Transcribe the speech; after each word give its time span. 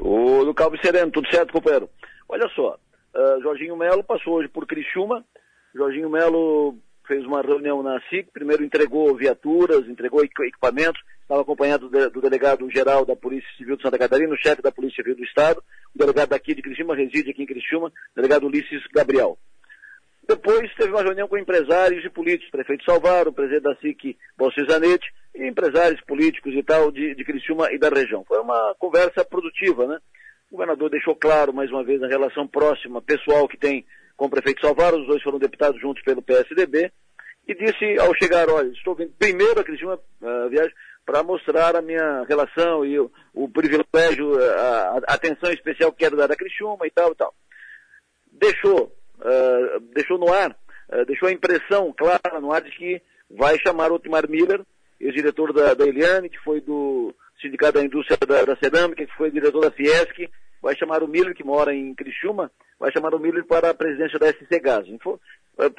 Tudo 0.00 0.54
calmo 0.54 0.76
e 0.76 0.80
sereno, 0.80 1.12
tudo 1.12 1.30
certo, 1.30 1.52
companheiro? 1.52 1.90
Olha 2.26 2.48
só, 2.54 2.78
uh, 3.14 3.42
Jorginho 3.42 3.76
Melo 3.76 4.02
passou 4.02 4.36
hoje 4.36 4.48
por 4.48 4.66
Criciúma. 4.66 5.22
Jorginho 5.74 6.08
Melo 6.08 6.78
fez 7.06 7.22
uma 7.26 7.42
reunião 7.42 7.82
na 7.82 8.00
SIC, 8.08 8.32
primeiro 8.32 8.64
entregou 8.64 9.14
viaturas, 9.14 9.86
entregou 9.86 10.24
equipamentos, 10.24 11.02
estava 11.20 11.42
acompanhado 11.42 11.90
do 11.90 12.20
delegado-geral 12.22 13.04
da 13.04 13.14
Polícia 13.14 13.46
Civil 13.58 13.76
de 13.76 13.82
Santa 13.82 13.98
Catarina, 13.98 14.32
o 14.32 14.38
chefe 14.38 14.62
da 14.62 14.72
Polícia 14.72 15.02
Civil 15.02 15.16
do 15.16 15.24
Estado, 15.24 15.62
o 15.94 15.98
delegado 15.98 16.30
daqui 16.30 16.54
de 16.54 16.62
Criciúma, 16.62 16.96
reside 16.96 17.32
aqui 17.32 17.42
em 17.42 17.46
Criciúma, 17.46 17.88
o 17.88 18.16
delegado 18.16 18.46
Ulisses 18.46 18.82
Gabriel. 18.94 19.36
Depois 20.26 20.72
teve 20.76 20.92
uma 20.92 21.02
reunião 21.02 21.28
com 21.28 21.36
empresários 21.36 22.02
e 22.02 22.08
políticos, 22.08 22.50
prefeito 22.50 22.84
Salvaro, 22.84 23.30
o 23.30 23.34
presidente 23.34 23.64
da 23.64 23.76
SIC, 23.76 24.16
Balcio 24.38 24.64
Zanetti, 24.64 25.06
empresários 25.34 26.00
políticos 26.02 26.54
e 26.54 26.62
tal 26.62 26.90
de, 26.90 27.14
de 27.14 27.24
Criciúma 27.24 27.72
e 27.72 27.78
da 27.78 27.88
região. 27.88 28.24
Foi 28.26 28.38
uma 28.40 28.74
conversa 28.78 29.24
produtiva, 29.24 29.86
né? 29.86 29.98
O 30.50 30.56
governador 30.56 30.90
deixou 30.90 31.14
claro, 31.14 31.52
mais 31.52 31.70
uma 31.70 31.84
vez, 31.84 32.02
a 32.02 32.08
relação 32.08 32.46
próxima, 32.46 33.00
pessoal 33.00 33.46
que 33.46 33.56
tem 33.56 33.86
com 34.16 34.26
o 34.26 34.30
prefeito 34.30 34.60
Salvaro, 34.60 35.00
os 35.00 35.06
dois 35.06 35.22
foram 35.22 35.38
deputados 35.38 35.80
juntos 35.80 36.02
pelo 36.02 36.20
PSDB, 36.20 36.92
e 37.48 37.54
disse 37.54 37.98
ao 37.98 38.14
chegar, 38.16 38.50
olha, 38.50 38.68
estou 38.68 38.94
vindo 38.94 39.12
primeiro 39.18 39.58
a 39.58 39.64
Criciúma 39.64 39.98
uh, 40.20 40.48
viagem 40.50 40.74
para 41.06 41.22
mostrar 41.22 41.74
a 41.74 41.80
minha 41.80 42.24
relação 42.24 42.84
e 42.84 42.98
o, 43.00 43.10
o 43.32 43.48
privilégio, 43.48 44.38
a, 44.38 44.98
a, 45.08 45.14
atenção 45.14 45.50
especial 45.50 45.90
que 45.90 46.04
quero 46.04 46.16
dar 46.16 46.30
a 46.30 46.36
Criciúma 46.36 46.86
e 46.86 46.90
tal 46.90 47.12
e 47.12 47.14
tal. 47.14 47.34
Deixou, 48.30 48.94
uh, 49.20 49.80
deixou 49.94 50.18
no 50.18 50.32
ar, 50.32 50.50
uh, 50.92 51.04
deixou 51.06 51.28
a 51.28 51.32
impressão 51.32 51.92
clara 51.96 52.40
no 52.40 52.52
ar 52.52 52.60
de 52.60 52.70
que 52.70 53.02
vai 53.30 53.58
chamar 53.58 53.90
o 53.90 53.94
Otmar 53.94 54.28
Miller, 54.28 54.60
ex-diretor 55.00 55.52
da, 55.52 55.74
da 55.74 55.86
Eliane, 55.86 56.28
que 56.28 56.38
foi 56.38 56.60
do 56.60 57.14
Sindicato 57.40 57.78
da 57.78 57.84
Indústria 57.84 58.18
da, 58.26 58.44
da 58.44 58.56
Cerâmica, 58.56 59.04
que 59.04 59.16
foi 59.16 59.30
diretor 59.30 59.60
da 59.60 59.70
Fiesc, 59.70 60.28
vai 60.62 60.76
chamar 60.76 61.02
o 61.02 61.08
Miller, 61.08 61.34
que 61.34 61.44
mora 61.44 61.74
em 61.74 61.94
Criciúma, 61.94 62.50
vai 62.78 62.92
chamar 62.92 63.14
o 63.14 63.18
Miller 63.18 63.44
para 63.46 63.70
a 63.70 63.74
presidência 63.74 64.18
da 64.18 64.28
SC 64.28 64.60
Gás. 64.60 64.86
Eh, 64.88 65.70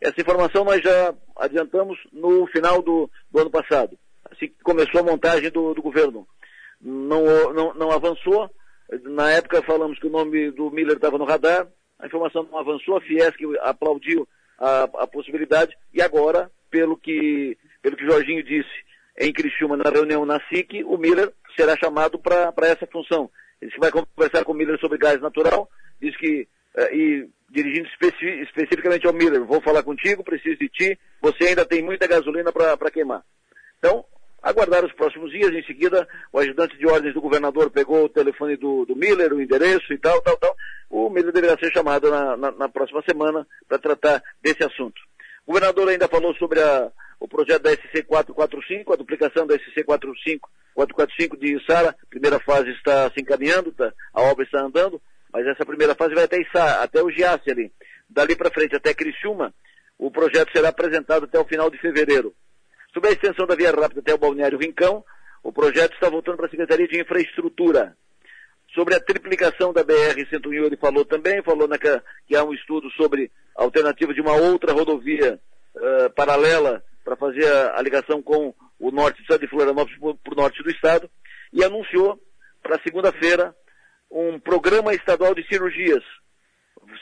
essa 0.00 0.20
informação 0.20 0.64
nós 0.64 0.80
já 0.82 1.14
adiantamos 1.36 1.98
no 2.12 2.46
final 2.46 2.80
do, 2.82 3.10
do, 3.30 3.40
ano 3.40 3.50
passado, 3.50 3.98
assim 4.30 4.48
que 4.48 4.62
começou 4.62 5.00
a 5.00 5.04
montagem 5.04 5.50
do, 5.50 5.74
do 5.74 5.82
governo. 5.82 6.26
Não, 6.80 7.52
não, 7.52 7.74
não, 7.74 7.90
avançou, 7.90 8.50
na 9.02 9.30
época 9.30 9.62
falamos 9.62 9.98
que 9.98 10.06
o 10.06 10.10
nome 10.10 10.50
do 10.52 10.70
Miller 10.70 10.96
estava 10.96 11.18
no 11.18 11.24
radar, 11.24 11.66
a 11.98 12.06
informação 12.06 12.46
não 12.50 12.58
avançou, 12.58 12.96
a 12.96 13.00
Fiesc 13.00 13.38
aplaudiu 13.60 14.26
a, 14.58 14.84
a 14.84 15.06
possibilidade, 15.06 15.76
e 15.92 16.00
agora, 16.00 16.50
pelo 16.70 16.96
que 16.96 17.58
pelo 17.82 17.96
que 17.96 18.06
Jorginho 18.06 18.42
disse 18.42 18.70
em 19.18 19.32
Criciúma 19.32 19.76
na 19.76 19.90
reunião 19.90 20.24
na 20.24 20.40
SIC, 20.48 20.84
o 20.84 20.96
Miller 20.96 21.32
será 21.56 21.76
chamado 21.76 22.18
para 22.18 22.66
essa 22.66 22.86
função. 22.86 23.30
Ele 23.60 23.72
vai 23.78 23.90
conversar 23.90 24.44
com 24.44 24.52
o 24.52 24.54
Miller 24.54 24.78
sobre 24.78 24.98
gás 24.98 25.20
natural, 25.20 25.68
diz 26.00 26.16
que, 26.16 26.48
uh, 26.76 26.94
e 26.94 27.28
dirigindo 27.50 27.88
especi 27.88 28.26
especificamente 28.42 29.06
ao 29.06 29.12
Miller, 29.12 29.44
vou 29.44 29.60
falar 29.60 29.82
contigo, 29.82 30.24
preciso 30.24 30.58
de 30.58 30.68
ti, 30.68 30.98
você 31.20 31.48
ainda 31.48 31.64
tem 31.66 31.82
muita 31.82 32.06
gasolina 32.06 32.52
para 32.52 32.90
queimar. 32.90 33.22
Então, 33.78 34.04
aguardar 34.42 34.84
os 34.84 34.92
próximos 34.92 35.30
dias, 35.30 35.52
em 35.52 35.62
seguida, 35.64 36.08
o 36.32 36.38
ajudante 36.38 36.78
de 36.78 36.86
ordens 36.86 37.12
do 37.12 37.20
governador 37.20 37.70
pegou 37.70 38.04
o 38.04 38.08
telefone 38.08 38.56
do, 38.56 38.86
do 38.86 38.96
Miller, 38.96 39.32
o 39.32 39.42
endereço 39.42 39.92
e 39.92 39.98
tal, 39.98 40.20
tal, 40.22 40.36
tal. 40.36 40.56
O 40.88 41.10
Miller 41.10 41.32
deverá 41.32 41.58
ser 41.58 41.72
chamado 41.72 42.10
na, 42.10 42.36
na, 42.36 42.50
na 42.52 42.68
próxima 42.68 43.02
semana 43.02 43.46
para 43.68 43.78
tratar 43.78 44.22
desse 44.40 44.64
assunto. 44.64 45.00
O 45.46 45.52
governador 45.52 45.88
ainda 45.88 46.08
falou 46.08 46.34
sobre 46.34 46.60
a, 46.60 46.90
o 47.20 47.28
projeto 47.28 47.62
da 47.62 47.70
SC 47.70 48.02
445, 48.02 48.92
a 48.92 48.96
duplicação 48.96 49.46
da 49.46 49.54
SC 49.54 49.84
45, 49.84 50.50
445 50.74 51.36
de 51.36 51.64
Sara, 51.66 51.94
primeira 52.08 52.40
fase 52.40 52.70
está 52.70 53.10
se 53.10 53.20
encaminhando, 53.20 53.70
tá, 53.72 53.92
a 54.14 54.22
obra 54.22 54.42
está 54.42 54.62
andando, 54.62 55.00
mas 55.30 55.46
essa 55.46 55.66
primeira 55.66 55.94
fase 55.94 56.14
vai 56.14 56.24
até 56.24 56.40
Içá, 56.40 56.82
até 56.82 57.02
o 57.02 57.10
Giasse 57.10 57.50
ali. 57.50 57.70
Dali 58.08 58.34
para 58.34 58.50
frente 58.50 58.74
até 58.74 58.94
Criciúma, 58.94 59.54
o 59.98 60.10
projeto 60.10 60.50
será 60.50 60.70
apresentado 60.70 61.26
até 61.26 61.38
o 61.38 61.44
final 61.44 61.70
de 61.70 61.78
fevereiro. 61.78 62.34
Sobre 62.92 63.10
a 63.10 63.12
extensão 63.12 63.46
da 63.46 63.54
via 63.54 63.70
rápida 63.70 64.00
até 64.00 64.14
o 64.14 64.18
Balneário 64.18 64.58
Rincão, 64.58 65.04
o 65.42 65.52
projeto 65.52 65.92
está 65.92 66.08
voltando 66.08 66.38
para 66.38 66.46
a 66.46 66.50
Secretaria 66.50 66.88
de 66.88 67.00
Infraestrutura. 67.00 67.94
Sobre 68.74 68.94
a 68.94 69.00
triplicação 69.00 69.72
da 69.72 69.84
BR-101, 69.84 70.64
ele 70.64 70.76
falou 70.76 71.04
também, 71.04 71.42
falou 71.42 71.68
na, 71.68 71.76
que 71.78 72.34
há 72.34 72.42
um 72.42 72.54
estudo 72.54 72.90
sobre 72.92 73.30
a 73.56 73.62
alternativa 73.62 74.14
de 74.14 74.20
uma 74.20 74.34
outra 74.34 74.72
rodovia 74.72 75.38
uh, 75.74 76.10
paralela 76.14 76.82
para 77.10 77.16
fazer 77.16 77.44
a, 77.44 77.78
a, 77.78 77.82
ligação 77.82 78.22
com 78.22 78.54
o 78.78 78.90
norte 78.92 79.16
do 79.16 79.22
estado 79.22 79.40
de 79.40 79.48
Florianópolis 79.48 79.98
para 79.98 80.32
o 80.32 80.36
norte 80.36 80.62
do 80.62 80.70
estado, 80.70 81.10
e 81.52 81.64
anunciou 81.64 82.20
para 82.62 82.80
segunda-feira 82.84 83.54
um 84.08 84.38
programa 84.38 84.94
estadual 84.94 85.34
de 85.34 85.44
cirurgias. 85.48 86.04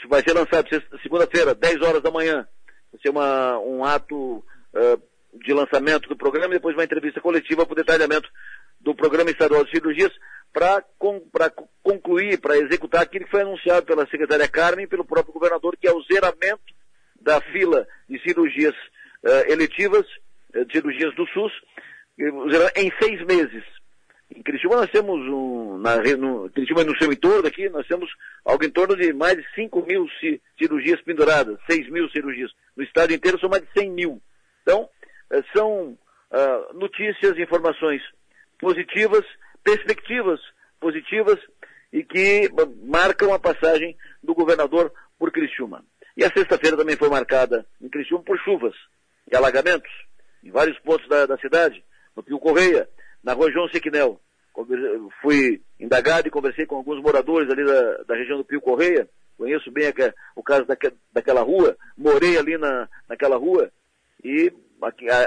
Vai 0.09 0.23
ser 0.23 0.33
lançado 0.33 0.67
segunda-feira, 1.03 1.55
10 1.55 1.83
horas 1.83 2.03
da 2.03 2.11
manhã. 2.11 2.49
Vai 2.91 3.01
ser 3.03 3.11
uma, 3.11 3.59
um 3.59 3.85
ato 3.85 4.39
uh, 4.39 5.03
de 5.35 5.53
lançamento 5.53 6.09
do 6.09 6.17
programa 6.17 6.55
e 6.55 6.57
depois 6.57 6.75
uma 6.75 6.85
entrevista 6.85 7.21
coletiva 7.21 7.67
para 7.67 7.73
o 7.75 7.77
detalhamento 7.77 8.31
do 8.81 8.95
programa 8.95 9.31
estadual 9.31 9.65
de 9.65 9.71
cirurgias 9.71 10.13
para 10.55 10.83
concluir, 11.83 12.41
para 12.41 12.57
executar 12.57 13.03
aquilo 13.03 13.27
que 13.27 13.31
foi 13.31 13.43
anunciado 13.43 13.85
pela 13.85 14.09
secretária 14.09 14.49
Carmen 14.49 14.87
e 14.87 14.89
pelo 14.89 15.05
próprio 15.05 15.35
governador, 15.35 15.77
que 15.77 15.87
é 15.87 15.93
o 15.93 16.03
zeramento 16.03 16.75
da 17.21 17.41
fila 17.41 17.87
de 18.09 18.19
cirurgias 18.23 18.75
uh, 19.29 19.53
eletivas, 19.53 20.07
uh, 20.55 20.67
cirurgias 20.73 21.15
do 21.15 21.27
SUS, 21.29 21.53
em 22.75 22.91
seis 23.01 23.25
meses. 23.27 23.63
Em 24.35 24.43
Criciúma 24.43 24.77
nós 24.77 24.91
temos 24.91 25.21
um, 25.29 25.79
na, 25.79 25.97
no, 26.17 26.51
Criciúma 26.51 26.83
no 26.83 26.97
seu 26.99 27.13
entorno 27.13 27.47
aqui, 27.47 27.69
nós 27.69 27.87
temos 27.87 28.11
algo 28.45 28.65
em 28.65 28.71
torno 28.71 28.97
de 28.97 29.13
mais 29.13 29.37
de 29.37 29.47
5 29.55 29.87
mil 29.87 30.07
cirurgias 30.59 31.01
penduradas, 31.03 31.59
6 31.71 31.89
mil 31.91 32.11
cirurgias. 32.11 32.51
No 32.77 32.83
estado 32.83 33.13
inteiro 33.13 33.39
são 33.39 33.49
mais 33.49 33.63
de 33.63 33.73
100 33.73 33.91
mil. 33.93 34.23
Então, 34.63 34.89
uh, 35.33 35.45
são 35.57 35.99
notícias, 36.75 37.39
informações 37.39 38.03
positivas, 38.61 39.25
perspectivas 39.65 40.39
positivas 40.79 41.39
e 41.91 42.05
que 42.05 42.51
marcam 42.83 43.33
a 43.33 43.39
passagem 43.39 43.97
do 44.23 44.35
governador 44.35 44.93
por 45.19 45.33
Criciúma. 45.33 45.83
E 46.15 46.23
a 46.23 46.31
sexta-feira 46.31 46.77
também 46.77 46.97
foi 46.97 47.09
marcada 47.09 47.65
em 47.81 47.89
Criciúma 47.89 48.23
por 48.25 48.39
chuvas 48.41 48.75
e 49.31 49.37
alagamentos 49.37 49.91
em 50.43 50.51
vários 50.51 50.79
pontos 50.81 51.07
da, 51.09 51.27
da 51.27 51.37
cidade, 51.39 51.85
no 52.17 52.23
Pio 52.23 52.39
Correia, 52.39 52.89
na 53.23 53.33
rua 53.33 53.51
João 53.51 53.69
Sequinel. 53.69 54.21
Fui 55.23 55.61
indagado 55.79 56.27
e 56.27 56.33
conversei 56.33 56.67
com 56.67 56.77
alguns 56.77 57.01
moradores 57.01 57.51
ali 57.51 57.65
da, 57.65 58.03
da 58.05 58.17
região 58.17 58.39
do 58.39 58.45
Pio 58.45 58.61
Correia, 58.61 59.09
conheço 59.37 59.71
bem 59.71 59.87
a, 59.87 59.93
o 60.35 60.43
caso 60.43 60.65
daque, 60.65 60.93
daquela 61.13 61.43
rua, 61.43 61.77
morei 61.97 62.37
ali 62.37 62.59
na, 62.59 62.89
naquela 63.09 63.37
rua 63.37 63.71
e 64.25 64.53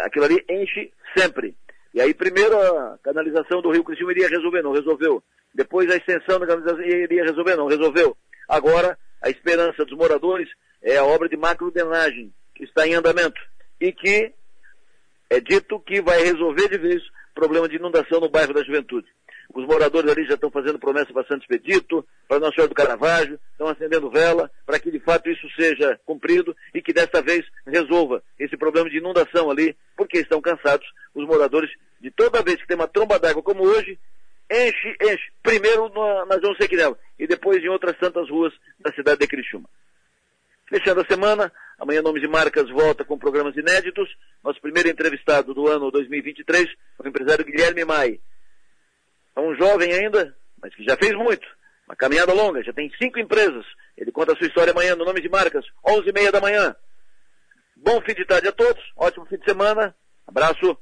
aquilo 0.03 0.25
ali 0.25 0.44
enche 0.50 0.91
sempre. 1.16 1.56
E 1.94 2.01
aí 2.01 2.13
primeiro 2.13 2.57
a 2.57 2.97
canalização 3.01 3.61
do 3.61 3.72
Rio 3.72 3.84
Criciúma 3.84 4.11
iria 4.11 4.28
resolver, 4.28 4.61
não 4.61 4.73
resolveu. 4.73 5.23
Depois 5.53 5.90
a 5.90 5.95
extensão 5.95 6.40
da 6.40 6.47
canalização 6.47 6.84
iria 6.84 7.23
resolver, 7.23 7.56
não 7.56 7.67
resolveu. 7.67 8.17
Agora 8.47 8.97
a 9.22 9.29
esperança 9.29 9.85
dos 9.85 9.97
moradores 9.97 10.50
é 10.81 10.97
a 10.97 11.06
obra 11.06 11.29
de 11.29 11.38
macrodenagem 11.38 12.34
que 12.53 12.66
está 12.66 12.85
em 12.85 12.95
andamento 12.95 13.40
e 13.81 13.91
que 13.91 14.31
é 15.29 15.39
dito 15.39 15.79
que 15.79 16.01
vai 16.01 16.21
resolver 16.21 16.69
de 16.69 16.77
vez 16.77 17.01
o 17.03 17.33
problema 17.33 17.67
de 17.67 17.77
inundação 17.77 18.19
no 18.19 18.29
bairro 18.29 18.53
da 18.53 18.63
Juventude. 18.63 19.07
Os 19.53 19.65
moradores 19.65 20.09
ali 20.09 20.25
já 20.25 20.35
estão 20.35 20.51
fazendo 20.51 20.79
promessa 20.79 21.11
para 21.11 21.25
Santo 21.25 21.41
Expedito, 21.41 22.05
para 22.27 22.39
Nossa 22.39 22.53
Senhora 22.53 22.69
do 22.69 22.75
Caravaggio, 22.75 23.39
estão 23.51 23.67
acendendo 23.67 24.09
vela 24.09 24.49
para 24.65 24.79
que 24.79 24.91
de 24.91 24.99
fato 24.99 25.29
isso 25.29 25.45
seja 25.55 25.99
cumprido 26.05 26.55
e 26.73 26.81
que 26.81 26.93
desta 26.93 27.21
vez 27.21 27.45
resolva 27.65 28.23
esse 28.39 28.55
problema 28.55 28.89
de 28.89 28.97
inundação 28.97 29.49
ali, 29.49 29.75
porque 29.97 30.19
estão 30.19 30.39
cansados 30.39 30.87
os 31.13 31.25
moradores 31.25 31.71
de 31.99 32.11
toda 32.11 32.43
vez 32.43 32.57
que 32.57 32.67
tem 32.67 32.75
uma 32.77 32.87
tromba 32.87 33.19
d'água 33.19 33.43
como 33.43 33.63
hoje, 33.63 33.99
enche, 34.49 34.95
enche. 35.01 35.31
Primeiro 35.43 35.89
na, 35.89 36.25
na 36.27 36.39
João 36.39 36.97
e 37.19 37.27
depois 37.27 37.61
em 37.63 37.69
outras 37.69 37.97
tantas 37.97 38.29
ruas 38.29 38.53
da 38.79 38.91
cidade 38.93 39.19
de 39.19 39.27
Criciúma. 39.27 39.67
Fechando 40.69 41.01
a 41.01 41.05
semana, 41.05 41.51
amanhã 41.81 42.01
Nomes 42.03 42.23
e 42.23 42.28
Marcas 42.28 42.69
volta 42.69 43.03
com 43.03 43.17
programas 43.17 43.57
inéditos. 43.57 44.07
Nosso 44.43 44.61
primeiro 44.61 44.87
entrevistado 44.87 45.51
do 45.51 45.67
ano 45.67 45.89
2023 45.89 46.69
é 46.69 47.03
o 47.03 47.07
empresário 47.07 47.43
Guilherme 47.43 47.83
Mai. 47.83 48.19
É 49.35 49.41
um 49.41 49.55
jovem 49.55 49.91
ainda, 49.91 50.37
mas 50.61 50.73
que 50.75 50.83
já 50.83 50.95
fez 50.95 51.13
muito. 51.16 51.45
Uma 51.87 51.95
caminhada 51.95 52.33
longa, 52.33 52.63
já 52.63 52.72
tem 52.72 52.91
cinco 53.01 53.19
empresas. 53.19 53.66
Ele 53.97 54.11
conta 54.11 54.33
a 54.33 54.35
sua 54.35 54.45
história 54.45 54.72
amanhã 54.72 54.95
no 54.95 55.03
Nomes 55.03 55.25
e 55.25 55.29
Marcas, 55.29 55.66
11 55.85 56.07
e 56.07 56.13
meia 56.13 56.31
da 56.31 56.39
manhã. 56.39 56.75
Bom 57.75 57.99
fim 58.01 58.13
de 58.13 58.25
tarde 58.25 58.47
a 58.47 58.51
todos, 58.51 58.84
ótimo 58.95 59.25
fim 59.25 59.37
de 59.37 59.45
semana. 59.45 59.95
Abraço. 60.27 60.77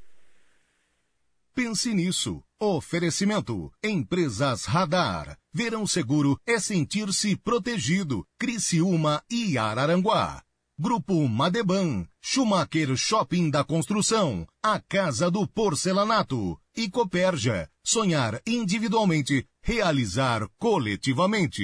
Pense 1.54 1.94
nisso. 1.94 2.44
Oferecimento. 2.60 3.72
Empresas 3.82 4.66
Radar. 4.66 5.38
Verão 5.52 5.86
seguro 5.86 6.38
é 6.46 6.58
sentir-se 6.60 7.34
protegido. 7.36 8.26
Criciúma 8.38 9.22
e 9.30 9.56
Araranguá. 9.56 10.42
Grupo 10.82 11.28
Madeban. 11.28 12.06
Schumacher 12.22 12.96
Shopping 12.96 13.50
da 13.50 13.62
Construção. 13.62 14.46
A 14.62 14.80
Casa 14.80 15.30
do 15.30 15.46
Porcelanato. 15.46 16.58
E 16.74 16.88
Coperja, 16.88 17.68
sonhar 17.84 18.40
individualmente, 18.46 19.46
realizar 19.62 20.48
coletivamente. 20.58 21.58